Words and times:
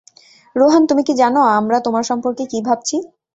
রোহান, 0.55 0.83
তুমি 0.89 1.01
কি 1.07 1.13
জানো, 1.13 1.41
আমরা 1.59 1.77
তোমার 1.79 2.03
সম্পর্কে 2.03 2.43
কী 2.51 2.59
ভাবছি? 2.67 2.95